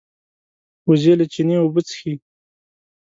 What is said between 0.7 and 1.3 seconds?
وزې له